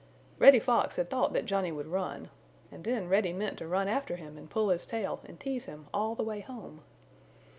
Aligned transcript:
Reddy 0.39 0.57
Fox 0.59 0.95
had 0.95 1.11
thought 1.11 1.31
that 1.33 1.45
Johnny 1.45 1.71
would 1.71 1.85
run, 1.85 2.31
and 2.71 2.83
then 2.83 3.07
Reddy 3.07 3.33
meant 3.33 3.59
to 3.59 3.67
run 3.67 3.87
after 3.87 4.15
him 4.15 4.35
and 4.35 4.49
pull 4.49 4.69
his 4.69 4.87
tail 4.87 5.19
and 5.25 5.39
tease 5.39 5.65
him 5.65 5.85
all 5.93 6.15
the 6.15 6.23
way 6.23 6.39
home. 6.39 6.81